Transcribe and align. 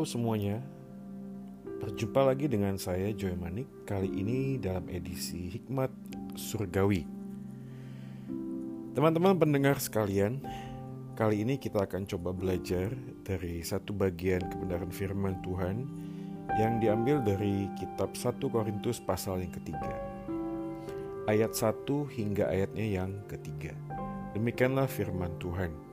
Semuanya, 0.00 0.64
berjumpa 1.84 2.24
lagi 2.24 2.48
dengan 2.48 2.80
saya 2.80 3.12
Joy 3.12 3.36
Manik. 3.36 3.68
Kali 3.84 4.08
ini 4.08 4.56
dalam 4.56 4.88
edisi 4.88 5.52
Hikmat 5.52 5.92
Surgawi. 6.40 7.04
Teman-teman 8.96 9.36
pendengar 9.36 9.76
sekalian 9.76 10.40
Kali 11.12 11.44
ini 11.44 11.60
kita 11.60 11.84
akan 11.84 12.08
coba 12.08 12.32
belajar 12.32 12.96
dari 13.20 13.60
satu 13.60 13.92
bagian 13.92 14.40
kebenaran 14.48 14.88
firman 14.88 15.36
Tuhan 15.44 15.84
Yang 16.56 16.72
diambil 16.80 17.16
dari 17.20 17.68
kitab 17.76 18.16
1 18.16 18.40
Korintus 18.40 19.04
pasal 19.04 19.44
yang 19.44 19.52
ketiga. 19.52 20.00
Ayat 21.28 21.52
1 21.52 21.84
hingga 22.16 22.48
ayatnya 22.48 22.86
yang 22.88 23.20
ketiga. 23.28 23.76
Demikianlah 24.32 24.88
firman 24.88 25.36
Tuhan 25.36 25.89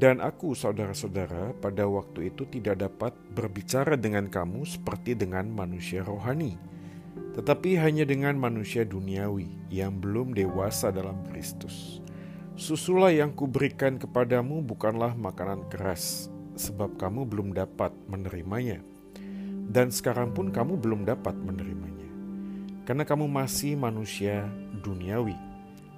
dan 0.00 0.24
aku, 0.24 0.56
saudara-saudara, 0.56 1.52
pada 1.60 1.84
waktu 1.84 2.32
itu 2.32 2.48
tidak 2.48 2.80
dapat 2.88 3.12
berbicara 3.36 4.00
dengan 4.00 4.32
kamu 4.32 4.64
seperti 4.64 5.12
dengan 5.12 5.52
manusia 5.52 6.00
rohani, 6.00 6.56
tetapi 7.36 7.76
hanya 7.76 8.08
dengan 8.08 8.40
manusia 8.40 8.88
duniawi 8.88 9.52
yang 9.68 10.00
belum 10.00 10.32
dewasa 10.32 10.88
dalam 10.88 11.20
Kristus. 11.28 12.00
Susulah 12.56 13.12
yang 13.12 13.36
kuberikan 13.36 14.00
kepadamu 14.00 14.64
bukanlah 14.64 15.12
makanan 15.12 15.68
keras, 15.68 16.32
sebab 16.56 16.96
kamu 16.96 17.28
belum 17.28 17.52
dapat 17.52 17.92
menerimanya, 18.08 18.80
dan 19.68 19.92
sekarang 19.92 20.32
pun 20.32 20.48
kamu 20.48 20.80
belum 20.80 21.04
dapat 21.04 21.36
menerimanya, 21.36 22.08
karena 22.88 23.04
kamu 23.04 23.28
masih 23.28 23.76
manusia 23.76 24.48
duniawi. 24.80 25.36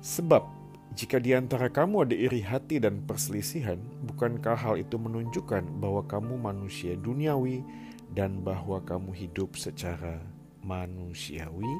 Sebab 0.02 0.61
jika 0.92 1.16
di 1.16 1.32
antara 1.32 1.72
kamu 1.72 2.04
ada 2.04 2.12
iri 2.12 2.44
hati 2.44 2.76
dan 2.76 3.00
perselisihan, 3.08 3.80
bukankah 4.04 4.52
hal 4.52 4.76
itu 4.76 5.00
menunjukkan 5.00 5.64
bahwa 5.80 6.04
kamu 6.04 6.36
manusia 6.36 6.92
duniawi 7.00 7.64
dan 8.12 8.44
bahwa 8.44 8.76
kamu 8.84 9.08
hidup 9.16 9.56
secara 9.56 10.20
manusiawi? 10.60 11.72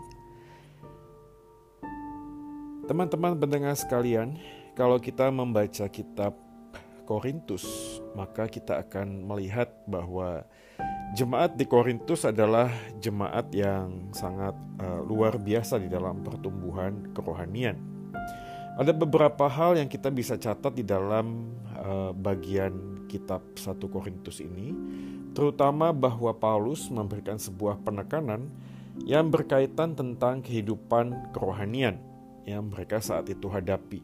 Teman-teman 2.89 3.37
pendengar 3.37 3.77
sekalian, 3.77 4.41
kalau 4.73 4.97
kita 4.97 5.29
membaca 5.29 5.85
kitab 5.93 6.33
Korintus, 7.05 7.69
maka 8.17 8.49
kita 8.49 8.81
akan 8.81 9.29
melihat 9.29 9.69
bahwa 9.85 10.49
jemaat 11.13 11.53
di 11.61 11.69
Korintus 11.69 12.25
adalah 12.25 12.73
jemaat 12.97 13.53
yang 13.53 14.09
sangat 14.17 14.57
uh, 14.81 15.05
luar 15.05 15.37
biasa 15.37 15.77
di 15.77 15.93
dalam 15.93 16.25
pertumbuhan 16.25 17.13
kerohanian 17.13 17.92
ada 18.73 18.93
beberapa 18.97 19.45
hal 19.53 19.77
yang 19.77 19.89
kita 19.89 20.09
bisa 20.09 20.41
catat 20.41 20.73
di 20.73 20.85
dalam 20.85 21.53
uh, 21.77 22.17
bagian 22.17 23.05
kitab 23.05 23.45
1 23.53 23.77
Korintus 23.93 24.41
ini, 24.41 24.73
terutama 25.37 25.93
bahwa 25.93 26.33
Paulus 26.33 26.89
memberikan 26.89 27.37
sebuah 27.37 27.85
penekanan 27.85 28.49
yang 29.05 29.29
berkaitan 29.29 29.93
tentang 29.93 30.41
kehidupan 30.41 31.33
kerohanian 31.37 32.01
yang 32.49 32.73
mereka 32.73 33.01
saat 33.01 33.29
itu 33.29 33.49
hadapi. 33.53 34.01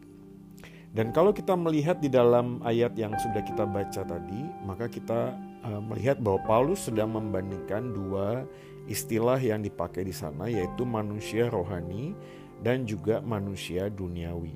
Dan 0.92 1.12
kalau 1.12 1.36
kita 1.36 1.52
melihat 1.52 2.00
di 2.00 2.08
dalam 2.08 2.64
ayat 2.64 2.96
yang 2.96 3.12
sudah 3.20 3.44
kita 3.44 3.68
baca 3.68 4.02
tadi, 4.04 4.40
maka 4.64 4.88
kita 4.88 5.36
uh, 5.64 5.80
melihat 5.84 6.20
bahwa 6.20 6.40
Paulus 6.44 6.88
sedang 6.88 7.12
membandingkan 7.12 7.92
dua 7.92 8.44
istilah 8.88 9.36
yang 9.36 9.60
dipakai 9.60 10.00
di 10.04 10.16
sana 10.16 10.48
yaitu 10.48 10.88
manusia 10.88 11.52
rohani 11.52 12.16
dan 12.62 12.84
juga 12.84 13.22
manusia 13.22 13.86
duniawi. 13.90 14.54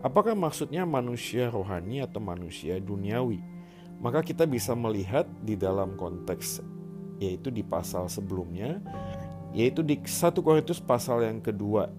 Apakah 0.00 0.32
maksudnya 0.32 0.88
manusia 0.88 1.52
rohani 1.52 2.00
atau 2.00 2.22
manusia 2.22 2.80
duniawi? 2.80 3.42
Maka 4.00 4.24
kita 4.24 4.48
bisa 4.48 4.72
melihat 4.72 5.28
di 5.44 5.60
dalam 5.60 5.92
konteks 5.98 6.64
yaitu 7.20 7.52
di 7.52 7.60
pasal 7.60 8.08
sebelumnya 8.08 8.80
yaitu 9.52 9.84
di 9.84 9.98
1 10.00 10.40
Korintus 10.40 10.80
pasal 10.80 11.26
yang 11.26 11.42
kedua. 11.42 11.90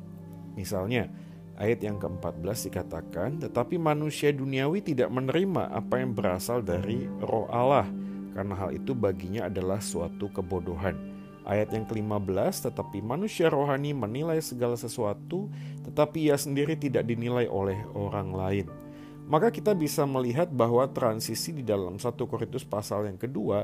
Misalnya 0.55 1.11
ayat 1.59 1.83
yang 1.83 1.99
ke-14 1.99 2.71
dikatakan, 2.71 3.29
"Tetapi 3.43 3.75
manusia 3.75 4.31
duniawi 4.31 4.81
tidak 4.81 5.11
menerima 5.11 5.69
apa 5.69 5.99
yang 5.99 6.15
berasal 6.15 6.63
dari 6.63 7.05
Roh 7.19 7.47
Allah, 7.51 7.87
karena 8.31 8.55
hal 8.55 8.71
itu 8.71 8.95
baginya 8.95 9.51
adalah 9.51 9.83
suatu 9.83 10.31
kebodohan." 10.31 11.10
Ayat 11.41 11.73
yang 11.73 11.89
ke-15, 11.89 12.69
tetapi 12.69 13.01
manusia 13.01 13.49
rohani 13.49 13.97
menilai 13.97 14.37
segala 14.39 14.77
sesuatu, 14.77 15.49
tetapi 15.83 16.29
ia 16.29 16.37
sendiri 16.37 16.77
tidak 16.77 17.09
dinilai 17.09 17.49
oleh 17.49 17.81
orang 17.97 18.29
lain. 18.29 18.67
Maka 19.31 19.47
kita 19.47 19.71
bisa 19.71 20.03
melihat 20.03 20.51
bahwa 20.51 20.85
transisi 20.91 21.55
di 21.55 21.63
dalam 21.63 21.95
1 21.95 22.03
Korintus 22.27 22.67
pasal 22.67 23.07
yang 23.07 23.15
kedua 23.15 23.63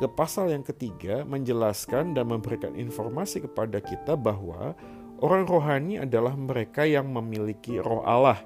ke 0.00 0.08
pasal 0.08 0.50
yang 0.50 0.64
ketiga 0.64 1.22
menjelaskan 1.28 2.16
dan 2.16 2.32
memberikan 2.32 2.72
informasi 2.72 3.44
kepada 3.44 3.78
kita 3.84 4.16
bahwa 4.16 4.72
orang 5.20 5.44
rohani 5.44 6.00
adalah 6.00 6.32
mereka 6.32 6.88
yang 6.88 7.12
memiliki 7.12 7.76
roh 7.76 8.00
Allah. 8.02 8.40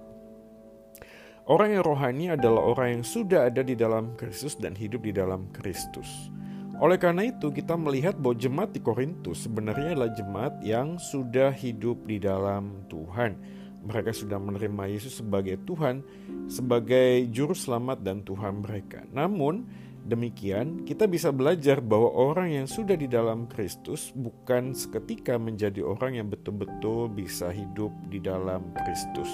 Orang 1.46 1.78
yang 1.78 1.86
rohani 1.86 2.34
adalah 2.34 2.66
orang 2.66 2.98
yang 2.98 3.04
sudah 3.06 3.46
ada 3.46 3.62
di 3.62 3.78
dalam 3.78 4.18
Kristus 4.18 4.58
dan 4.58 4.74
hidup 4.74 5.06
di 5.06 5.14
dalam 5.14 5.46
Kristus. 5.54 6.34
Oleh 6.76 7.00
karena 7.00 7.24
itu, 7.24 7.48
kita 7.48 7.72
melihat 7.72 8.20
bahwa 8.20 8.36
jemaat 8.36 8.76
di 8.76 8.84
Korintus 8.84 9.48
sebenarnya 9.48 9.96
adalah 9.96 10.12
jemaat 10.12 10.54
yang 10.60 11.00
sudah 11.00 11.48
hidup 11.48 12.04
di 12.04 12.20
dalam 12.20 12.84
Tuhan. 12.92 13.32
Mereka 13.80 14.12
sudah 14.12 14.36
menerima 14.36 14.92
Yesus 14.92 15.24
sebagai 15.24 15.56
Tuhan, 15.64 16.04
sebagai 16.52 17.32
Juru 17.32 17.56
Selamat 17.56 18.04
dan 18.04 18.20
Tuhan 18.28 18.60
mereka. 18.60 19.08
Namun, 19.08 19.64
demikian 20.04 20.84
kita 20.84 21.08
bisa 21.08 21.32
belajar 21.32 21.80
bahwa 21.80 22.12
orang 22.12 22.52
yang 22.52 22.68
sudah 22.68 22.92
di 22.92 23.08
dalam 23.08 23.48
Kristus 23.48 24.12
bukan 24.12 24.76
seketika 24.76 25.40
menjadi 25.40 25.80
orang 25.80 26.20
yang 26.20 26.28
betul-betul 26.28 27.08
bisa 27.08 27.56
hidup 27.56 27.88
di 28.12 28.20
dalam 28.20 28.68
Kristus. 28.84 29.32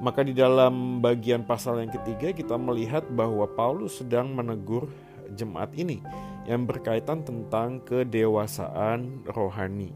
Maka 0.00 0.24
di 0.24 0.32
dalam 0.32 1.04
bagian 1.04 1.44
pasal 1.44 1.84
yang 1.84 1.92
ketiga 1.92 2.32
kita 2.32 2.56
melihat 2.56 3.04
bahwa 3.12 3.44
Paulus 3.52 4.00
sedang 4.00 4.32
menegur 4.32 4.88
jemaat 5.36 5.70
ini 5.76 6.00
yang 6.44 6.68
berkaitan 6.68 7.24
tentang 7.24 7.80
kedewasaan 7.84 9.24
rohani. 9.28 9.92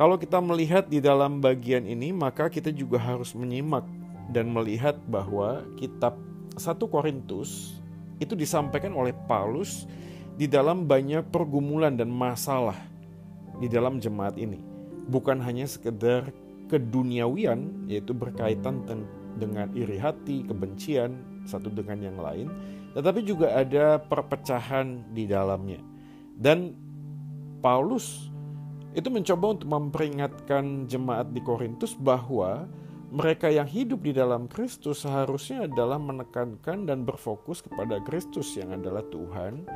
Kalau 0.00 0.16
kita 0.16 0.40
melihat 0.40 0.88
di 0.88 1.02
dalam 1.02 1.44
bagian 1.44 1.84
ini, 1.84 2.08
maka 2.14 2.48
kita 2.48 2.72
juga 2.72 2.96
harus 2.96 3.36
menyimak 3.36 3.84
dan 4.32 4.48
melihat 4.48 4.96
bahwa 5.10 5.60
kitab 5.76 6.16
1 6.56 6.80
Korintus 6.88 7.76
itu 8.16 8.32
disampaikan 8.32 8.96
oleh 8.96 9.12
Paulus 9.28 9.84
di 10.40 10.48
dalam 10.48 10.88
banyak 10.88 11.28
pergumulan 11.28 11.92
dan 12.00 12.08
masalah 12.08 12.78
di 13.60 13.68
dalam 13.68 14.00
jemaat 14.00 14.40
ini. 14.40 14.56
Bukan 15.10 15.42
hanya 15.44 15.68
sekedar 15.68 16.32
keduniawian 16.72 17.90
yaitu 17.90 18.16
berkaitan 18.16 18.80
dengan 19.36 19.68
iri 19.76 20.00
hati, 20.00 20.46
kebencian 20.48 21.44
satu 21.44 21.68
dengan 21.68 21.98
yang 22.00 22.16
lain, 22.16 22.48
tetapi 22.96 23.20
juga 23.22 23.54
ada 23.54 23.98
perpecahan 24.02 25.14
di 25.14 25.28
dalamnya. 25.30 25.80
Dan 26.34 26.74
Paulus 27.60 28.30
itu 28.96 29.06
mencoba 29.06 29.54
untuk 29.54 29.68
memperingatkan 29.70 30.90
jemaat 30.90 31.30
di 31.30 31.38
Korintus 31.44 31.94
bahwa 31.94 32.66
mereka 33.10 33.50
yang 33.50 33.66
hidup 33.66 34.06
di 34.06 34.14
dalam 34.14 34.46
Kristus 34.46 35.02
seharusnya 35.02 35.66
adalah 35.66 35.98
menekankan 35.98 36.86
dan 36.86 37.02
berfokus 37.02 37.62
kepada 37.62 37.98
Kristus 38.06 38.54
yang 38.54 38.74
adalah 38.74 39.02
Tuhan 39.10 39.66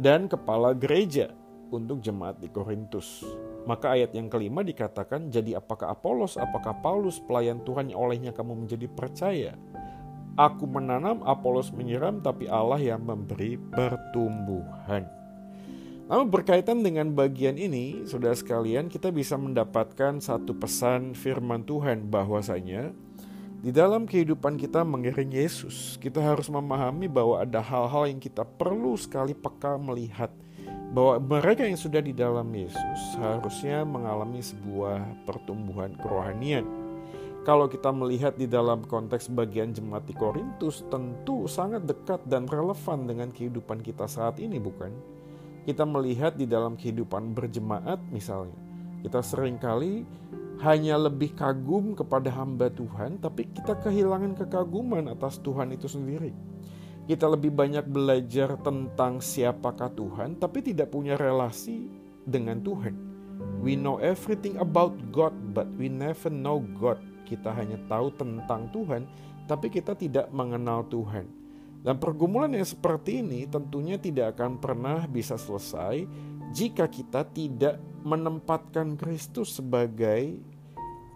dan 0.00 0.28
kepala 0.28 0.72
gereja 0.72 1.32
untuk 1.70 2.02
jemaat 2.02 2.40
di 2.40 2.48
Korintus. 2.50 3.22
Maka 3.68 3.94
ayat 3.94 4.16
yang 4.16 4.32
kelima 4.32 4.64
dikatakan, 4.64 5.28
jadi 5.28 5.60
apakah 5.60 5.92
Apolos, 5.92 6.40
apakah 6.40 6.80
Paulus 6.80 7.20
pelayan 7.22 7.62
Tuhan 7.62 7.92
yang 7.92 8.00
olehnya 8.00 8.32
kamu 8.34 8.66
menjadi 8.66 8.88
percaya? 8.90 9.52
Aku 10.38 10.66
menanam, 10.66 11.22
Apolos 11.26 11.74
menyiram, 11.74 12.22
tapi 12.22 12.46
Allah 12.46 12.78
yang 12.78 13.02
memberi 13.02 13.58
pertumbuhan. 13.58 15.08
Namun 16.10 16.26
berkaitan 16.26 16.82
dengan 16.82 17.14
bagian 17.14 17.54
ini, 17.54 18.02
saudara 18.02 18.34
sekalian, 18.34 18.90
kita 18.90 19.14
bisa 19.14 19.38
mendapatkan 19.38 20.18
satu 20.18 20.58
pesan 20.58 21.14
firman 21.14 21.62
Tuhan 21.62 22.10
bahwasanya 22.10 22.90
di 23.60 23.70
dalam 23.70 24.08
kehidupan 24.08 24.56
kita 24.56 24.80
mengiring 24.82 25.36
Yesus, 25.36 26.00
kita 26.00 26.18
harus 26.18 26.48
memahami 26.48 27.12
bahwa 27.12 27.44
ada 27.44 27.60
hal-hal 27.60 28.08
yang 28.08 28.16
kita 28.16 28.40
perlu 28.40 28.96
sekali 28.96 29.36
peka 29.36 29.76
melihat 29.76 30.32
bahwa 30.90 31.20
mereka 31.38 31.68
yang 31.68 31.76
sudah 31.76 32.02
di 32.02 32.16
dalam 32.16 32.48
Yesus 32.50 33.00
harusnya 33.20 33.84
mengalami 33.86 34.42
sebuah 34.42 35.28
pertumbuhan 35.28 35.94
kerohanian 35.94 36.64
kalau 37.40 37.72
kita 37.72 37.88
melihat 37.88 38.36
di 38.36 38.44
dalam 38.44 38.84
konteks 38.84 39.32
bagian 39.32 39.72
jemaat 39.72 40.04
di 40.04 40.12
Korintus, 40.12 40.84
tentu 40.92 41.48
sangat 41.48 41.88
dekat 41.88 42.20
dan 42.28 42.44
relevan 42.44 43.08
dengan 43.08 43.32
kehidupan 43.32 43.80
kita 43.80 44.04
saat 44.04 44.36
ini, 44.36 44.60
bukan? 44.60 44.92
Kita 45.64 45.88
melihat 45.88 46.36
di 46.36 46.44
dalam 46.44 46.76
kehidupan 46.76 47.32
berjemaat, 47.32 47.96
misalnya, 48.12 48.56
kita 49.00 49.24
sering 49.24 49.56
kali 49.56 50.04
hanya 50.60 51.00
lebih 51.00 51.32
kagum 51.32 51.96
kepada 51.96 52.28
hamba 52.28 52.68
Tuhan, 52.68 53.16
tapi 53.24 53.48
kita 53.48 53.80
kehilangan 53.80 54.36
kekaguman 54.44 55.08
atas 55.08 55.40
Tuhan 55.40 55.72
itu 55.72 55.88
sendiri. 55.88 56.36
Kita 57.08 57.24
lebih 57.24 57.56
banyak 57.56 57.88
belajar 57.88 58.60
tentang 58.60 59.24
siapakah 59.24 59.88
Tuhan, 59.96 60.36
tapi 60.36 60.60
tidak 60.60 60.92
punya 60.92 61.16
relasi 61.16 61.88
dengan 62.28 62.60
Tuhan. 62.60 62.92
We 63.64 63.72
know 63.80 63.96
everything 63.96 64.60
about 64.60 64.92
God, 65.08 65.32
but 65.56 65.64
we 65.80 65.88
never 65.88 66.28
know 66.28 66.60
God. 66.76 67.00
Kita 67.30 67.54
hanya 67.54 67.78
tahu 67.86 68.10
tentang 68.18 68.66
Tuhan, 68.74 69.06
tapi 69.46 69.70
kita 69.70 69.94
tidak 69.94 70.26
mengenal 70.34 70.82
Tuhan. 70.90 71.30
Dan 71.80 71.96
pergumulan 71.96 72.50
yang 72.52 72.66
seperti 72.66 73.22
ini 73.22 73.46
tentunya 73.46 73.96
tidak 73.96 74.36
akan 74.36 74.58
pernah 74.58 75.06
bisa 75.06 75.38
selesai 75.38 76.04
jika 76.52 76.90
kita 76.90 77.24
tidak 77.30 77.78
menempatkan 78.02 78.98
Kristus 78.98 79.56
sebagai 79.56 80.36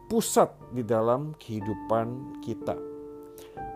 pusat 0.08 0.54
di 0.72 0.80
dalam 0.86 1.36
kehidupan 1.36 2.40
kita. 2.40 2.78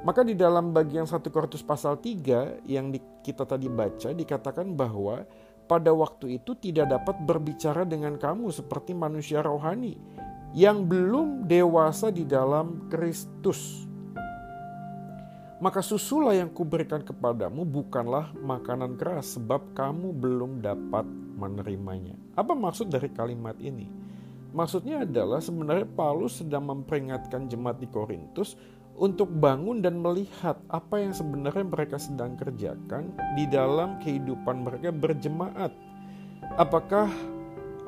Maka 0.07 0.23
di 0.23 0.39
dalam 0.39 0.71
bagian 0.71 1.05
1 1.05 1.19
Korintus 1.29 1.67
pasal 1.67 1.99
3 1.99 2.65
yang 2.71 2.95
kita 3.27 3.43
tadi 3.43 3.67
baca 3.67 4.15
dikatakan 4.15 4.73
bahwa 4.79 5.27
pada 5.69 5.93
waktu 5.93 6.41
itu 6.41 6.57
tidak 6.57 6.89
dapat 6.89 7.21
berbicara 7.27 7.85
dengan 7.85 8.17
kamu 8.17 8.49
seperti 8.49 8.97
manusia 8.97 9.45
rohani 9.45 9.99
yang 10.59 10.91
belum 10.91 11.47
dewasa 11.47 12.11
di 12.11 12.27
dalam 12.27 12.91
Kristus. 12.91 13.87
Maka 15.63 15.79
susulah 15.87 16.35
yang 16.35 16.51
kuberikan 16.51 17.07
kepadamu 17.07 17.63
bukanlah 17.63 18.35
makanan 18.43 18.99
keras 18.99 19.39
sebab 19.39 19.71
kamu 19.79 20.11
belum 20.19 20.59
dapat 20.59 21.07
menerimanya. 21.39 22.19
Apa 22.35 22.59
maksud 22.59 22.91
dari 22.91 23.07
kalimat 23.15 23.55
ini? 23.63 23.87
Maksudnya 24.51 25.07
adalah 25.07 25.39
sebenarnya 25.39 25.87
Paulus 25.95 26.43
sedang 26.43 26.67
memperingatkan 26.67 27.47
jemaat 27.47 27.79
di 27.79 27.87
Korintus 27.87 28.59
untuk 28.99 29.31
bangun 29.31 29.79
dan 29.79 30.03
melihat 30.03 30.59
apa 30.75 30.99
yang 30.99 31.15
sebenarnya 31.15 31.67
mereka 31.71 32.03
sedang 32.03 32.35
kerjakan 32.35 33.15
di 33.39 33.47
dalam 33.47 34.03
kehidupan 34.03 34.67
mereka 34.67 34.91
berjemaat. 34.91 35.71
Apakah 36.59 37.07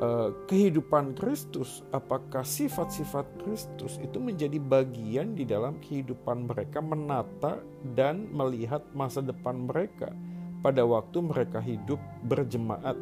uh, 0.00 0.34
kehidupan 0.50 1.14
Kristus, 1.14 1.84
apakah 1.94 2.42
sifat-sifat 2.42 3.44
Kristus 3.44 4.00
itu 4.02 4.18
menjadi 4.18 4.58
bagian 4.58 5.36
di 5.36 5.46
dalam 5.46 5.78
kehidupan 5.78 6.50
mereka 6.50 6.82
menata 6.82 7.62
dan 7.94 8.28
melihat 8.32 8.82
masa 8.96 9.22
depan 9.22 9.68
mereka 9.70 10.12
pada 10.60 10.84
waktu 10.84 11.24
mereka 11.24 11.60
hidup 11.62 12.00
berjemaat 12.26 12.98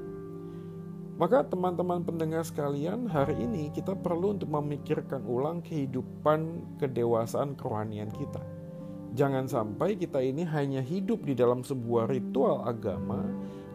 maka 1.19 1.43
teman-teman 1.43 2.07
pendengar 2.07 2.47
sekalian, 2.47 3.11
hari 3.11 3.35
ini 3.43 3.75
kita 3.75 3.99
perlu 3.99 4.39
untuk 4.39 4.55
memikirkan 4.55 5.27
ulang 5.27 5.59
kehidupan 5.67 6.63
kedewasaan 6.79 7.59
kerohanian 7.59 8.07
kita. 8.15 8.39
Jangan 9.19 9.51
sampai 9.51 9.99
kita 9.99 10.23
ini 10.23 10.47
hanya 10.47 10.79
hidup 10.79 11.27
di 11.27 11.35
dalam 11.35 11.67
sebuah 11.67 12.07
ritual 12.07 12.63
agama, 12.63 13.27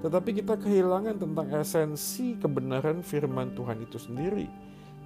tetapi 0.04 0.44
kita 0.44 0.60
kehilangan 0.60 1.16
tentang 1.16 1.48
esensi 1.56 2.36
kebenaran 2.36 3.00
firman 3.00 3.56
Tuhan 3.56 3.88
itu 3.88 3.96
sendiri. 3.96 4.52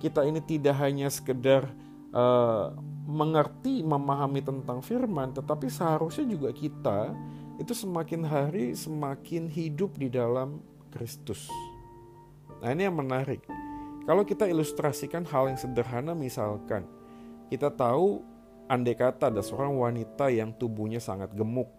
Kita 0.02 0.26
ini 0.26 0.42
tidak 0.42 0.74
hanya 0.82 1.06
sekedar 1.14 1.70
uh, 2.18 2.74
mengerti, 3.06 3.86
memahami 3.86 4.42
tentang 4.42 4.82
firman, 4.82 5.38
tetapi 5.38 5.70
seharusnya 5.70 6.26
juga 6.26 6.50
kita 6.50 7.14
itu 7.62 7.78
semakin 7.78 8.26
hari 8.26 8.74
semakin 8.74 9.46
hidup 9.46 9.94
di 10.02 10.10
dalam 10.10 10.66
Kristus. 10.90 11.46
Nah 12.58 12.74
ini 12.74 12.90
yang 12.90 12.98
menarik. 12.98 13.46
Kalau 14.10 14.26
kita 14.26 14.50
ilustrasikan 14.50 15.30
hal 15.30 15.54
yang 15.54 15.60
sederhana 15.62 16.18
misalkan, 16.18 16.90
kita 17.54 17.70
tahu 17.70 18.26
andai 18.66 18.98
kata 18.98 19.30
ada 19.30 19.46
seorang 19.46 19.78
wanita 19.78 20.34
yang 20.34 20.50
tubuhnya 20.58 20.98
sangat 20.98 21.30
gemuk. 21.38 21.70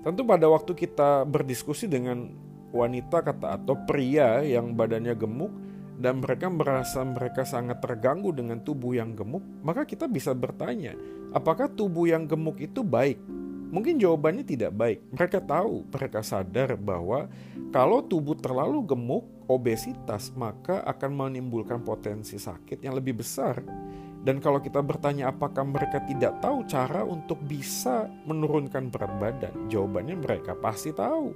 Tentu 0.00 0.24
pada 0.24 0.48
waktu 0.48 0.72
kita 0.72 1.28
berdiskusi 1.28 1.84
dengan 1.84 2.32
wanita 2.72 3.20
kata 3.20 3.60
atau 3.60 3.76
pria 3.84 4.40
yang 4.40 4.72
badannya 4.72 5.12
gemuk 5.12 5.52
dan 6.00 6.24
mereka 6.24 6.48
merasa 6.48 7.04
mereka 7.04 7.44
sangat 7.44 7.84
terganggu 7.84 8.32
dengan 8.32 8.64
tubuh 8.64 8.96
yang 8.96 9.12
gemuk, 9.12 9.44
maka 9.60 9.84
kita 9.84 10.08
bisa 10.08 10.32
bertanya, 10.32 10.96
apakah 11.36 11.68
tubuh 11.68 12.08
yang 12.08 12.24
gemuk 12.24 12.56
itu 12.64 12.80
baik? 12.80 13.20
Mungkin 13.70 14.02
jawabannya 14.02 14.42
tidak 14.42 14.74
baik. 14.74 14.98
Mereka 15.14 15.46
tahu, 15.46 15.86
mereka 15.92 16.26
sadar 16.26 16.74
bahwa 16.74 17.30
kalau 17.70 18.02
tubuh 18.02 18.34
terlalu 18.34 18.82
gemuk, 18.82 19.22
obesitas, 19.46 20.34
maka 20.34 20.82
akan 20.82 21.14
menimbulkan 21.14 21.84
potensi 21.84 22.34
sakit 22.34 22.82
yang 22.82 22.98
lebih 22.98 23.22
besar. 23.22 23.62
Dan 24.20 24.36
kalau 24.36 24.60
kita 24.60 24.84
bertanya 24.84 25.32
apakah 25.32 25.64
mereka 25.64 26.04
tidak 26.04 26.44
tahu 26.44 26.68
cara 26.68 27.00
untuk 27.08 27.40
bisa 27.40 28.04
menurunkan 28.28 28.92
berat 28.92 29.16
badan, 29.16 29.54
jawabannya 29.72 30.20
mereka 30.20 30.52
pasti 30.60 30.92
tahu. 30.92 31.32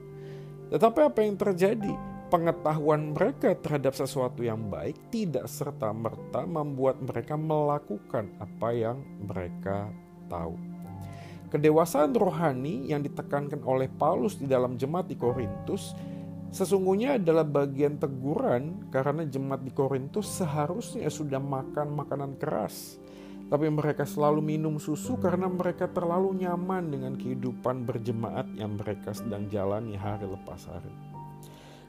Tetapi 0.69 1.01
apa 1.01 1.19
yang 1.25 1.37
terjadi? 1.41 1.95
Pengetahuan 2.29 3.15
mereka 3.15 3.55
terhadap 3.57 3.95
sesuatu 3.95 4.43
yang 4.43 4.69
baik 4.69 4.99
tidak 5.09 5.47
serta-merta 5.47 6.45
membuat 6.45 6.99
mereka 7.01 7.39
melakukan 7.39 8.27
apa 8.43 8.69
yang 8.75 8.99
mereka 9.23 9.89
tahu. 10.27 10.57
Kedewasaan 11.55 12.11
rohani 12.19 12.91
yang 12.91 13.07
ditekankan 13.07 13.63
oleh 13.63 13.87
Paulus 13.87 14.35
di 14.35 14.51
dalam 14.51 14.75
jemaat 14.75 15.07
di 15.07 15.15
Korintus 15.15 15.95
sesungguhnya 16.55 17.19
adalah 17.19 17.43
bagian 17.43 17.99
teguran 17.99 18.87
karena 18.95 19.27
jemaat 19.27 19.67
di 19.67 19.75
Korintus 19.75 20.39
seharusnya 20.39 21.11
sudah 21.11 21.43
makan 21.43 21.99
makanan 21.99 22.39
keras. 22.39 23.03
Tapi 23.51 23.69
mereka 23.69 24.06
selalu 24.06 24.41
minum 24.41 24.79
susu 24.79 25.19
karena 25.19 25.51
mereka 25.51 25.91
terlalu 25.91 26.47
nyaman 26.47 26.95
dengan 26.95 27.12
kehidupan 27.19 27.83
berjemaat 27.85 28.49
yang 28.55 28.79
mereka 28.79 29.12
sedang 29.12 29.51
jalani 29.51 29.99
hari 29.99 30.31
lepas 30.31 30.65
hari. 30.71 30.95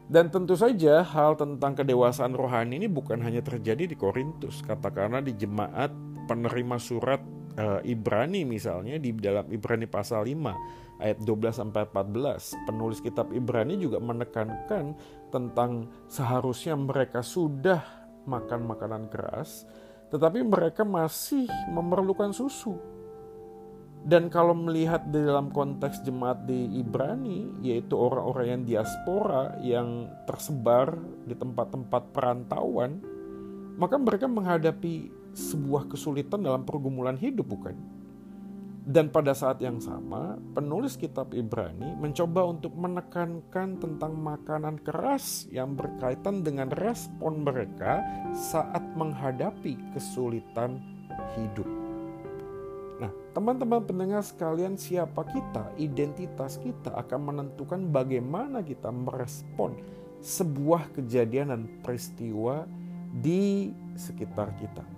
Dan 0.06 0.30
tentu 0.30 0.54
saja 0.54 1.02
hal 1.02 1.34
tentang 1.38 1.74
kedewasaan 1.74 2.34
rohani 2.38 2.78
ini 2.82 2.86
bukan 2.90 3.22
hanya 3.26 3.42
terjadi 3.42 3.90
di 3.90 3.98
Korintus, 3.98 4.62
katakanlah 4.62 5.26
di 5.26 5.34
jemaat 5.34 5.90
penerima 6.30 6.78
surat 6.78 7.22
uh, 7.58 7.80
Ibrani 7.84 8.44
misalnya 8.48 9.00
di 9.00 9.12
dalam 9.16 9.48
Ibrani 9.52 9.88
pasal 9.88 10.28
5 10.28 11.02
ayat 11.04 11.18
12 11.24 11.52
sampai 11.52 11.88
14 11.92 12.68
penulis 12.68 13.00
kitab 13.04 13.32
Ibrani 13.36 13.76
juga 13.76 14.00
menekankan 14.00 14.96
tentang 15.32 15.92
seharusnya 16.08 16.80
mereka 16.80 17.20
sudah 17.20 17.84
makan 18.26 18.68
makanan 18.68 19.12
keras 19.12 19.68
tetapi 20.14 20.46
mereka 20.46 20.86
masih 20.86 21.50
memerlukan 21.74 22.32
susu. 22.32 22.78
Dan 24.06 24.30
kalau 24.30 24.54
melihat 24.54 25.02
di 25.10 25.18
dalam 25.18 25.50
konteks 25.50 26.06
jemaat 26.06 26.46
di 26.46 26.78
Ibrani, 26.78 27.58
yaitu 27.66 27.98
orang-orang 27.98 28.48
yang 28.48 28.62
diaspora 28.64 29.58
yang 29.66 30.06
tersebar 30.30 30.94
di 31.26 31.34
tempat-tempat 31.34 32.14
perantauan, 32.14 33.02
maka 33.82 33.98
mereka 33.98 34.30
menghadapi 34.30 35.10
sebuah 35.36 35.92
kesulitan 35.92 36.42
dalam 36.42 36.64
pergumulan 36.64 37.20
hidup, 37.20 37.46
bukan? 37.52 37.76
Dan 38.86 39.10
pada 39.10 39.34
saat 39.34 39.58
yang 39.66 39.82
sama, 39.82 40.38
penulis 40.54 40.94
kitab 40.94 41.34
Ibrani 41.34 41.98
mencoba 41.98 42.46
untuk 42.46 42.78
menekankan 42.78 43.82
tentang 43.82 44.14
makanan 44.14 44.78
keras 44.86 45.50
yang 45.50 45.74
berkaitan 45.74 46.46
dengan 46.46 46.70
respon 46.70 47.42
mereka 47.42 48.06
saat 48.38 48.86
menghadapi 48.94 49.74
kesulitan 49.90 50.78
hidup. 51.34 51.66
Nah, 53.02 53.10
teman-teman 53.34 53.82
pendengar 53.84 54.22
sekalian, 54.22 54.78
siapa 54.78 55.26
kita, 55.34 55.74
identitas 55.82 56.62
kita 56.62 56.94
akan 56.94 57.34
menentukan 57.34 57.90
bagaimana 57.90 58.62
kita 58.62 58.94
merespon 58.94 59.82
sebuah 60.22 60.94
kejadian 60.94 61.52
dan 61.52 61.62
peristiwa 61.82 62.70
di 63.18 63.74
sekitar 63.98 64.54
kita. 64.62 64.95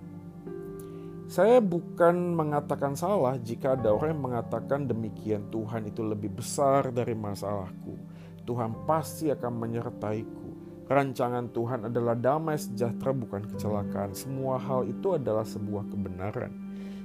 Saya 1.28 1.60
bukan 1.60 2.32
mengatakan 2.32 2.96
salah 2.96 3.36
jika 3.36 3.76
ada 3.76 3.92
orang 3.92 4.16
yang 4.16 4.24
mengatakan 4.32 4.88
demikian 4.88 5.52
Tuhan 5.52 5.84
itu 5.84 6.00
lebih 6.00 6.32
besar 6.40 6.88
dari 6.88 7.12
masalahku. 7.12 8.00
Tuhan 8.48 8.88
pasti 8.88 9.28
akan 9.28 9.52
menyertaiku. 9.60 10.48
Rancangan 10.88 11.52
Tuhan 11.52 11.92
adalah 11.92 12.16
damai 12.16 12.56
sejahtera 12.56 13.12
bukan 13.12 13.44
kecelakaan. 13.44 14.16
Semua 14.16 14.56
hal 14.56 14.88
itu 14.88 15.20
adalah 15.20 15.44
sebuah 15.44 15.92
kebenaran. 15.92 16.48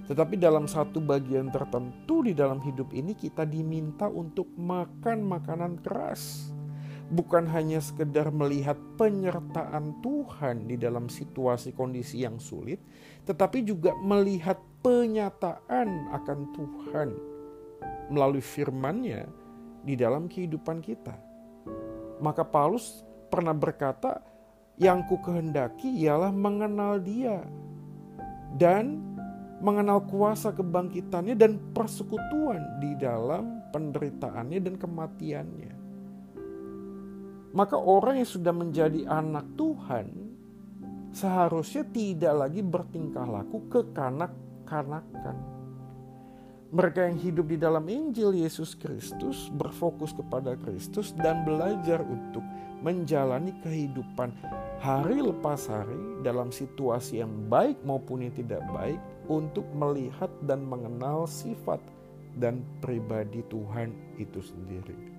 Tetapi 0.08 0.40
dalam 0.40 0.72
satu 0.72 1.04
bagian 1.04 1.52
tertentu 1.52 2.24
di 2.24 2.32
dalam 2.32 2.64
hidup 2.64 2.96
ini 2.96 3.20
kita 3.20 3.44
diminta 3.44 4.08
untuk 4.08 4.48
makan 4.56 5.20
makanan 5.20 5.84
keras 5.84 6.48
bukan 7.14 7.46
hanya 7.52 7.78
sekedar 7.78 8.34
melihat 8.34 8.76
penyertaan 8.98 10.02
Tuhan 10.02 10.66
di 10.66 10.82
dalam 10.82 11.12
situasi 11.12 11.76
kondisi 11.78 12.26
yang 12.26 12.42
sulit, 12.42 12.82
tetapi 13.24 13.64
juga 13.64 13.96
melihat 14.04 14.60
penyataan 14.84 16.12
akan 16.12 16.40
Tuhan 16.52 17.10
melalui 18.12 18.44
firman-Nya 18.44 19.24
di 19.84 19.96
dalam 19.96 20.28
kehidupan 20.28 20.84
kita. 20.84 21.16
Maka 22.20 22.44
Paulus 22.44 23.04
pernah 23.32 23.56
berkata, 23.56 24.20
yang 24.80 25.06
ku 25.06 25.22
kehendaki 25.22 25.88
ialah 26.04 26.34
mengenal 26.34 26.98
dia 26.98 27.46
dan 28.58 29.00
mengenal 29.64 30.04
kuasa 30.04 30.52
kebangkitannya 30.52 31.40
dan 31.40 31.56
persekutuan 31.72 32.84
di 32.84 32.92
dalam 33.00 33.64
penderitaannya 33.72 34.60
dan 34.60 34.76
kematiannya. 34.76 35.74
Maka 37.54 37.78
orang 37.78 38.20
yang 38.20 38.30
sudah 38.30 38.52
menjadi 38.52 39.06
anak 39.08 39.46
Tuhan 39.56 40.23
seharusnya 41.14 41.86
tidak 41.94 42.34
lagi 42.34 42.66
bertingkah 42.66 43.24
laku 43.24 43.62
kekanak-kanakan. 43.70 45.38
Mereka 46.74 47.06
yang 47.06 47.22
hidup 47.22 47.46
di 47.54 47.58
dalam 47.62 47.86
Injil 47.86 48.34
Yesus 48.34 48.74
Kristus 48.74 49.54
berfokus 49.54 50.10
kepada 50.10 50.58
Kristus 50.58 51.14
dan 51.14 51.46
belajar 51.46 52.02
untuk 52.02 52.42
menjalani 52.82 53.54
kehidupan 53.62 54.34
hari 54.82 55.22
lepas 55.22 55.70
hari 55.70 56.26
dalam 56.26 56.50
situasi 56.50 57.22
yang 57.22 57.30
baik 57.46 57.78
maupun 57.86 58.26
yang 58.26 58.34
tidak 58.34 58.66
baik 58.74 58.98
untuk 59.30 59.70
melihat 59.78 60.34
dan 60.50 60.66
mengenal 60.66 61.30
sifat 61.30 61.78
dan 62.42 62.66
pribadi 62.82 63.46
Tuhan 63.54 63.94
itu 64.18 64.42
sendiri. 64.42 65.13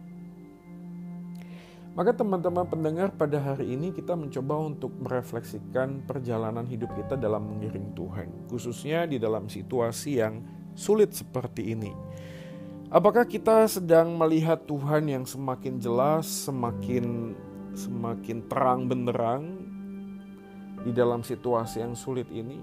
Maka 1.95 2.11
teman-teman 2.11 2.67
pendengar 2.67 3.15
pada 3.15 3.39
hari 3.39 3.71
ini 3.79 3.95
kita 3.95 4.19
mencoba 4.19 4.59
untuk 4.67 4.91
merefleksikan 4.99 6.03
perjalanan 6.03 6.67
hidup 6.67 6.91
kita 6.91 7.15
dalam 7.15 7.47
mengiring 7.47 7.95
Tuhan, 7.95 8.51
khususnya 8.51 9.07
di 9.07 9.23
dalam 9.23 9.47
situasi 9.47 10.19
yang 10.19 10.43
sulit 10.75 11.15
seperti 11.15 11.71
ini. 11.71 11.95
Apakah 12.91 13.23
kita 13.23 13.71
sedang 13.71 14.19
melihat 14.19 14.67
Tuhan 14.67 15.07
yang 15.07 15.23
semakin 15.23 15.79
jelas, 15.79 16.27
semakin 16.51 17.39
semakin 17.79 18.43
terang 18.51 18.91
benderang 18.91 19.43
di 20.83 20.91
dalam 20.91 21.23
situasi 21.23 21.79
yang 21.79 21.95
sulit 21.95 22.27
ini? 22.35 22.59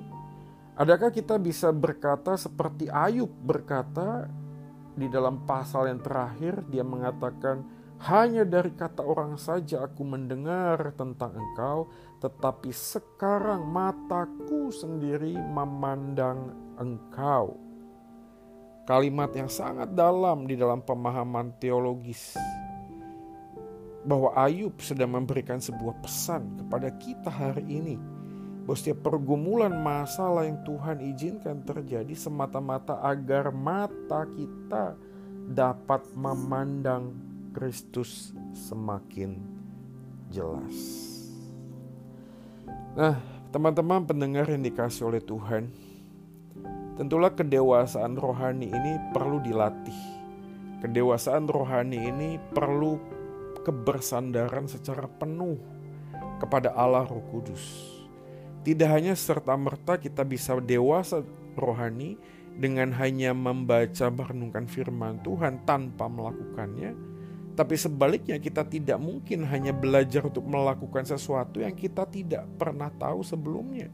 Adakah 0.75 1.07
kita 1.07 1.39
bisa 1.39 1.71
berkata 1.71 2.35
seperti 2.35 2.91
Ayub 2.91 3.31
berkata 3.31 4.27
di 4.91 5.07
dalam 5.07 5.47
pasal 5.47 5.88
yang 5.88 6.03
terakhir 6.03 6.67
dia 6.67 6.83
mengatakan 6.83 7.63
hanya 8.01 8.41
dari 8.41 8.74
kata 8.74 9.05
orang 9.05 9.38
saja 9.38 9.86
aku 9.86 10.01
mendengar 10.01 10.89
tentang 10.98 11.38
engkau, 11.38 11.86
tetapi 12.17 12.74
sekarang 12.74 13.62
mataku 13.70 14.74
sendiri 14.74 15.38
memandang 15.38 16.50
engkau. 16.81 17.62
Kalimat 18.89 19.29
yang 19.38 19.46
sangat 19.46 19.93
dalam 19.93 20.50
di 20.50 20.58
dalam 20.58 20.81
pemahaman 20.81 21.53
teologis 21.62 22.34
bahwa 24.01 24.34
Ayub 24.34 24.74
sedang 24.81 25.13
memberikan 25.13 25.62
sebuah 25.62 26.01
pesan 26.01 26.58
kepada 26.58 26.89
kita 26.98 27.29
hari 27.29 27.62
ini 27.70 28.01
bahwa 28.65 28.77
setiap 28.77 29.05
pergumulan 29.05 29.77
masalah 29.77 30.50
yang 30.50 30.58
Tuhan 30.65 31.05
izinkan 31.05 31.62
terjadi 31.62 32.17
semata-mata 32.17 32.98
agar 33.05 33.53
mata 33.53 34.25
kita 34.25 34.98
dapat 35.53 36.01
memandang 36.17 37.30
Kristus 37.51 38.31
semakin 38.55 39.36
jelas. 40.31 40.75
Nah, 42.96 43.20
teman-teman 43.51 44.03
pendengar 44.08 44.48
yang 44.48 44.63
dikasih 44.63 45.12
oleh 45.12 45.24
Tuhan, 45.24 45.72
tentulah 46.96 47.31
kedewasaan 47.31 48.15
rohani 48.15 48.72
ini 48.72 48.93
perlu 49.12 49.39
dilatih. 49.43 50.00
Kedewasaan 50.81 51.46
rohani 51.46 52.00
ini 52.10 52.29
perlu 52.55 52.98
kebersandaran 53.62 54.65
secara 54.65 55.05
penuh 55.05 55.60
kepada 56.41 56.74
Allah 56.74 57.05
Roh 57.05 57.22
Kudus. 57.29 57.62
Tidak 58.65 58.89
hanya 58.89 59.13
serta-merta 59.13 59.98
kita 60.01 60.25
bisa 60.25 60.58
dewasa 60.58 61.22
rohani 61.58 62.17
dengan 62.58 62.93
hanya 62.98 63.31
membaca 63.34 64.10
merenungkan 64.10 64.65
firman 64.70 65.22
Tuhan 65.22 65.65
tanpa 65.65 66.05
melakukannya, 66.05 67.11
tapi 67.51 67.75
sebaliknya 67.75 68.39
kita 68.39 68.63
tidak 68.63 68.96
mungkin 68.98 69.43
hanya 69.43 69.75
belajar 69.75 70.24
untuk 70.24 70.48
melakukan 70.48 71.03
sesuatu 71.03 71.60
yang 71.60 71.75
kita 71.75 72.08
tidak 72.08 72.48
pernah 72.55 72.88
tahu 72.96 73.22
sebelumnya. 73.22 73.91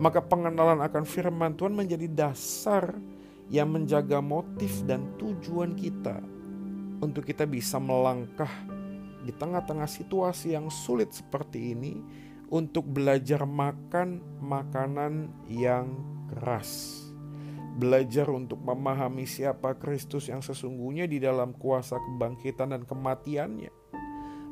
Maka 0.00 0.22
pengenalan 0.22 0.80
akan 0.80 1.04
firman 1.04 1.52
Tuhan 1.58 1.76
menjadi 1.76 2.08
dasar 2.08 2.96
yang 3.50 3.68
menjaga 3.74 4.22
motif 4.22 4.86
dan 4.86 5.10
tujuan 5.18 5.74
kita 5.74 6.22
untuk 7.02 7.26
kita 7.26 7.44
bisa 7.44 7.82
melangkah 7.82 8.50
di 9.20 9.34
tengah-tengah 9.34 9.90
situasi 9.90 10.56
yang 10.56 10.72
sulit 10.72 11.12
seperti 11.12 11.76
ini 11.76 12.00
untuk 12.48 12.86
belajar 12.86 13.44
makan 13.44 14.22
makanan 14.40 15.28
yang 15.50 15.92
keras 16.32 17.09
belajar 17.80 18.28
untuk 18.28 18.60
memahami 18.60 19.24
siapa 19.24 19.72
Kristus 19.80 20.28
yang 20.28 20.44
sesungguhnya 20.44 21.08
di 21.08 21.16
dalam 21.16 21.56
kuasa 21.56 21.96
kebangkitan 21.96 22.76
dan 22.76 22.84
kematiannya. 22.84 23.72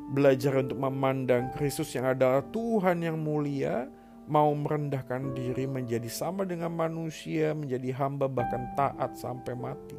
Belajar 0.09 0.65
untuk 0.65 0.81
memandang 0.81 1.53
Kristus 1.53 1.93
yang 1.93 2.09
adalah 2.09 2.41
Tuhan 2.49 3.05
yang 3.05 3.21
mulia, 3.21 3.85
mau 4.25 4.49
merendahkan 4.49 5.37
diri 5.37 5.69
menjadi 5.69 6.09
sama 6.09 6.49
dengan 6.49 6.73
manusia, 6.73 7.53
menjadi 7.53 7.93
hamba 7.93 8.25
bahkan 8.25 8.73
taat 8.73 9.13
sampai 9.13 9.53
mati. 9.53 9.97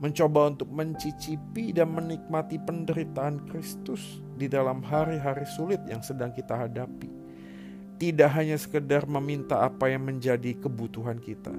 Mencoba 0.00 0.48
untuk 0.48 0.72
mencicipi 0.72 1.76
dan 1.76 1.92
menikmati 1.92 2.56
penderitaan 2.56 3.44
Kristus 3.50 4.24
di 4.38 4.48
dalam 4.48 4.80
hari-hari 4.80 5.44
sulit 5.44 5.82
yang 5.84 6.00
sedang 6.00 6.32
kita 6.32 6.54
hadapi. 6.54 7.10
Tidak 7.98 8.30
hanya 8.30 8.54
sekedar 8.54 9.10
meminta 9.10 9.66
apa 9.66 9.90
yang 9.90 10.06
menjadi 10.06 10.54
kebutuhan 10.54 11.18
kita, 11.18 11.50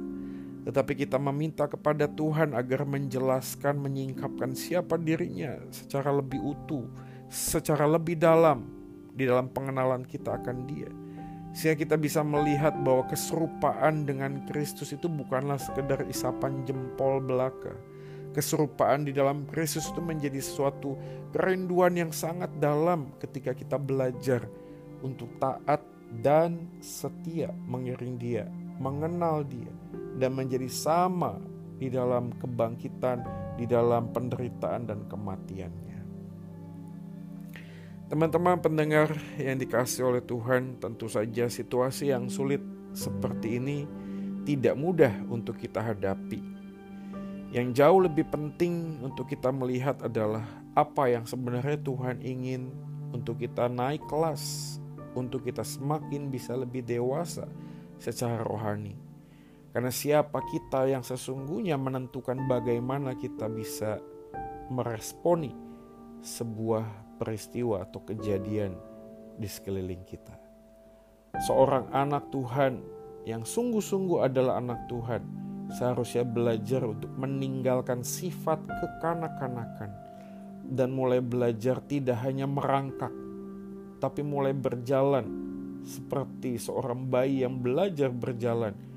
tetapi 0.70 0.94
kita 1.02 1.18
meminta 1.18 1.66
kepada 1.66 2.06
Tuhan 2.06 2.54
agar 2.54 2.86
menjelaskan, 2.86 3.82
menyingkapkan 3.82 4.54
siapa 4.54 5.02
dirinya 5.02 5.58
secara 5.74 6.14
lebih 6.14 6.38
utuh, 6.38 6.86
secara 7.26 7.90
lebih 7.90 8.22
dalam 8.22 8.70
di 9.18 9.26
dalam 9.26 9.50
pengenalan 9.50 10.06
kita 10.06 10.38
akan 10.38 10.70
Dia. 10.70 10.94
Sehingga 11.58 11.74
kita 11.74 11.98
bisa 11.98 12.22
melihat 12.22 12.78
bahwa 12.86 13.10
keserupaan 13.10 14.06
dengan 14.06 14.46
Kristus 14.46 14.94
itu 14.94 15.10
bukanlah 15.10 15.58
sekedar 15.58 16.06
isapan 16.06 16.62
jempol 16.70 17.18
belaka. 17.18 17.74
Keserupaan 18.38 19.10
di 19.10 19.12
dalam 19.18 19.50
Kristus 19.50 19.90
itu 19.90 20.06
menjadi 20.06 20.38
suatu 20.38 20.94
kerinduan 21.34 21.98
yang 21.98 22.14
sangat 22.14 22.54
dalam 22.62 23.10
ketika 23.18 23.58
kita 23.58 23.82
belajar 23.82 24.46
untuk 25.02 25.34
taat 25.42 25.82
dan 26.22 26.70
setia 26.78 27.50
mengiring 27.66 28.22
Dia, 28.22 28.46
mengenal 28.78 29.42
Dia, 29.50 29.74
dan 30.20 30.36
menjadi 30.36 30.68
sama 30.68 31.40
di 31.80 31.88
dalam 31.88 32.36
kebangkitan, 32.36 33.24
di 33.56 33.64
dalam 33.64 34.12
penderitaan 34.12 34.84
dan 34.84 35.08
kematiannya. 35.08 36.00
Teman-teman 38.12 38.60
pendengar 38.60 39.16
yang 39.40 39.56
dikasih 39.56 40.04
oleh 40.04 40.20
Tuhan, 40.20 40.84
tentu 40.84 41.08
saja 41.08 41.48
situasi 41.48 42.12
yang 42.12 42.28
sulit 42.28 42.60
seperti 42.92 43.64
ini 43.64 43.88
tidak 44.44 44.76
mudah 44.76 45.14
untuk 45.32 45.56
kita 45.56 45.80
hadapi. 45.80 46.44
Yang 47.56 47.82
jauh 47.82 48.02
lebih 48.06 48.28
penting 48.30 49.00
untuk 49.02 49.30
kita 49.32 49.50
melihat 49.56 50.04
adalah 50.04 50.44
apa 50.76 51.10
yang 51.10 51.24
sebenarnya 51.26 51.80
Tuhan 51.80 52.22
ingin 52.22 52.74
untuk 53.14 53.42
kita 53.42 53.72
naik 53.72 54.04
kelas, 54.06 54.78
untuk 55.14 55.48
kita 55.48 55.66
semakin 55.66 56.30
bisa 56.30 56.54
lebih 56.58 56.86
dewasa 56.86 57.46
secara 57.98 58.42
rohani 58.42 59.09
karena 59.80 59.96
siapa 59.96 60.44
kita 60.44 60.92
yang 60.92 61.08
sesungguhnya 61.08 61.80
menentukan 61.80 62.52
bagaimana 62.52 63.16
kita 63.16 63.48
bisa 63.48 63.96
meresponi 64.68 65.56
sebuah 66.20 67.16
peristiwa 67.16 67.88
atau 67.88 68.04
kejadian 68.04 68.76
di 69.40 69.48
sekeliling 69.48 70.04
kita. 70.04 70.36
Seorang 71.48 71.96
anak 71.96 72.28
Tuhan 72.28 72.84
yang 73.24 73.48
sungguh-sungguh 73.48 74.20
adalah 74.20 74.60
anak 74.60 74.84
Tuhan 74.92 75.24
seharusnya 75.72 76.28
belajar 76.28 76.84
untuk 76.84 77.16
meninggalkan 77.16 78.04
sifat 78.04 78.60
kekanak-kanakan 78.60 79.96
dan 80.76 80.92
mulai 80.92 81.24
belajar 81.24 81.80
tidak 81.88 82.20
hanya 82.28 82.52
merangkak 82.52 83.16
tapi 84.04 84.28
mulai 84.28 84.52
berjalan 84.52 85.24
seperti 85.88 86.60
seorang 86.60 87.08
bayi 87.08 87.48
yang 87.48 87.64
belajar 87.64 88.12
berjalan 88.12 88.89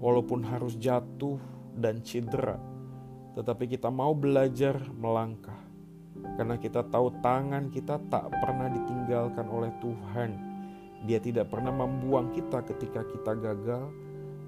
walaupun 0.00 0.42
harus 0.42 0.74
jatuh 0.80 1.36
dan 1.76 2.00
cedera, 2.00 2.56
tetapi 3.36 3.70
kita 3.70 3.92
mau 3.92 4.16
belajar 4.16 4.80
melangkah 4.96 5.70
karena 6.36 6.56
kita 6.56 6.84
tahu 6.88 7.12
tangan 7.20 7.68
kita 7.68 8.00
tak 8.08 8.28
pernah 8.40 8.68
ditinggalkan 8.72 9.46
oleh 9.48 9.72
Tuhan. 9.80 10.30
Dia 11.08 11.16
tidak 11.16 11.48
pernah 11.48 11.72
membuang 11.72 12.32
kita 12.32 12.60
ketika 12.64 13.04
kita 13.08 13.32
gagal, 13.36 13.88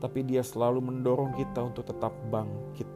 tapi 0.00 0.20
Dia 0.24 0.44
selalu 0.44 0.84
mendorong 0.84 1.32
kita 1.32 1.64
untuk 1.64 1.88
tetap 1.88 2.12
bangkit. 2.28 2.88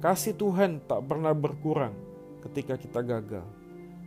Kasih 0.00 0.36
Tuhan 0.36 0.84
tak 0.84 1.04
pernah 1.04 1.32
berkurang 1.32 1.96
ketika 2.44 2.76
kita 2.76 3.00
gagal, 3.04 3.44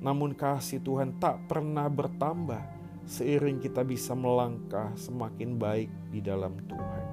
namun 0.02 0.34
kasih 0.34 0.82
Tuhan 0.82 1.18
tak 1.18 1.50
pernah 1.50 1.90
bertambah 1.90 2.62
seiring 3.06 3.62
kita 3.62 3.82
bisa 3.82 4.14
melangkah 4.14 4.94
semakin 4.94 5.58
baik 5.58 5.90
di 6.14 6.20
dalam 6.22 6.54
Tuhan. 6.66 7.07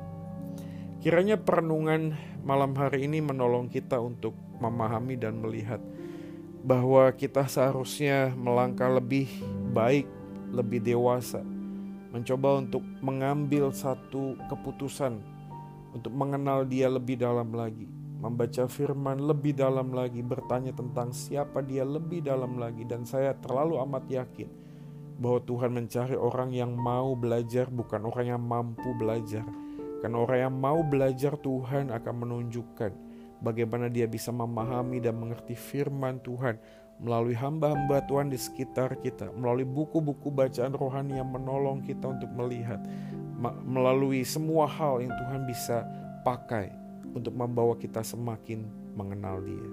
Kiranya 1.04 1.36
perenungan 1.36 2.16
malam 2.48 2.72
hari 2.80 3.04
ini 3.04 3.20
menolong 3.20 3.68
kita 3.68 4.00
untuk 4.00 4.32
memahami 4.56 5.20
dan 5.20 5.36
melihat 5.36 5.76
bahwa 6.64 7.12
kita 7.12 7.44
seharusnya 7.44 8.32
melangkah 8.32 8.88
lebih 8.88 9.28
baik, 9.76 10.08
lebih 10.48 10.80
dewasa, 10.80 11.44
mencoba 12.08 12.56
untuk 12.56 12.80
mengambil 13.04 13.68
satu 13.68 14.32
keputusan 14.48 15.20
untuk 15.92 16.08
mengenal 16.08 16.64
Dia 16.64 16.88
lebih 16.88 17.20
dalam 17.20 17.52
lagi, 17.52 17.84
membaca 18.24 18.64
firman 18.64 19.28
lebih 19.28 19.52
dalam 19.52 19.92
lagi, 19.92 20.24
bertanya 20.24 20.72
tentang 20.72 21.12
siapa 21.12 21.60
Dia 21.60 21.84
lebih 21.84 22.24
dalam 22.24 22.56
lagi, 22.56 22.88
dan 22.88 23.04
saya 23.04 23.36
terlalu 23.44 23.76
amat 23.84 24.08
yakin 24.08 24.48
bahwa 25.20 25.44
Tuhan 25.44 25.68
mencari 25.68 26.16
orang 26.16 26.48
yang 26.56 26.72
mau 26.72 27.12
belajar, 27.12 27.68
bukan 27.68 28.08
orang 28.08 28.26
yang 28.32 28.40
mampu 28.40 28.88
belajar. 28.96 29.44
Karena 30.04 30.20
orang 30.20 30.38
yang 30.44 30.56
mau 30.60 30.84
belajar, 30.84 31.32
Tuhan 31.40 31.88
akan 31.88 32.14
menunjukkan 32.28 32.92
bagaimana 33.40 33.88
dia 33.88 34.04
bisa 34.04 34.28
memahami 34.28 35.00
dan 35.00 35.16
mengerti 35.16 35.56
firman 35.56 36.20
Tuhan 36.20 36.60
melalui 37.00 37.32
hamba-hamba 37.32 38.04
Tuhan 38.04 38.28
di 38.28 38.36
sekitar 38.36 39.00
kita, 39.00 39.32
melalui 39.32 39.64
buku-buku 39.64 40.28
bacaan 40.28 40.76
rohani 40.76 41.16
yang 41.16 41.32
menolong 41.32 41.80
kita 41.80 42.12
untuk 42.12 42.28
melihat, 42.36 42.84
melalui 43.64 44.28
semua 44.28 44.68
hal 44.68 45.00
yang 45.00 45.08
Tuhan 45.08 45.48
bisa 45.48 45.88
pakai 46.20 46.68
untuk 47.16 47.32
membawa 47.32 47.72
kita 47.72 48.04
semakin 48.04 48.60
mengenal 48.92 49.40
Dia. 49.40 49.68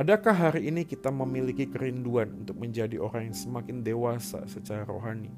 Adakah 0.00 0.48
hari 0.48 0.72
ini 0.72 0.88
kita 0.88 1.12
memiliki 1.12 1.68
kerinduan 1.68 2.32
untuk 2.32 2.56
menjadi 2.56 2.96
orang 2.96 3.28
yang 3.28 3.36
semakin 3.36 3.84
dewasa 3.84 4.40
secara 4.48 4.88
rohani? 4.88 5.28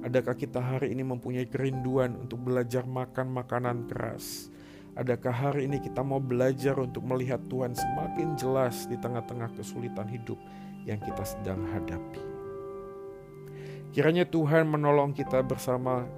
Adakah 0.00 0.32
kita 0.32 0.64
hari 0.64 0.96
ini 0.96 1.04
mempunyai 1.04 1.44
kerinduan 1.44 2.16
untuk 2.24 2.40
belajar 2.48 2.88
makan 2.88 3.36
makanan 3.36 3.84
keras? 3.84 4.48
Adakah 4.96 5.28
hari 5.52 5.68
ini 5.68 5.76
kita 5.76 6.00
mau 6.00 6.16
belajar 6.16 6.72
untuk 6.80 7.04
melihat 7.04 7.36
Tuhan 7.52 7.76
semakin 7.76 8.32
jelas 8.32 8.88
di 8.88 8.96
tengah-tengah 8.96 9.52
kesulitan 9.60 10.08
hidup 10.08 10.40
yang 10.88 10.96
kita 11.04 11.20
sedang 11.20 11.68
hadapi? 11.68 12.16
Kiranya 13.92 14.24
Tuhan 14.24 14.72
menolong 14.72 15.12
kita 15.12 15.44
bersama 15.44 16.08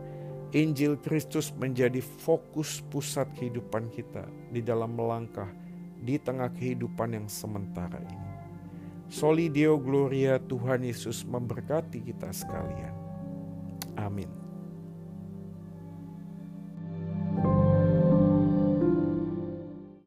Injil 0.55 0.95
Kristus 1.03 1.51
menjadi 1.51 1.99
fokus 1.99 2.87
pusat 2.87 3.35
kehidupan 3.35 3.91
kita 3.91 4.23
di 4.55 4.63
dalam 4.63 4.95
melangkah 4.95 5.51
di 5.99 6.23
tengah 6.23 6.55
kehidupan 6.55 7.19
yang 7.19 7.27
sementara 7.27 7.99
ini. 7.99 8.31
Soli 9.11 9.51
Deo 9.51 9.75
Gloria 9.75 10.39
Tuhan 10.39 10.87
Yesus 10.87 11.27
memberkati 11.27 11.99
kita 11.99 12.31
sekalian. 12.31 13.02
Amin. 14.03 14.42